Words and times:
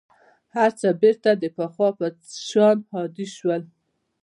هر 0.55 0.71
څه 0.79 0.87
بېرته 1.01 1.29
د 1.35 1.43
پخوا 1.57 1.89
په 1.99 2.05
شان 2.49 2.77
عادي 2.95 3.27
شول. 3.35 3.63